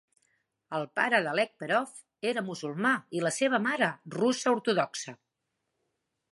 [0.77, 1.91] El pare d'Alekperov
[2.31, 5.19] era musulmà i la seva mare, russa ortodoxa.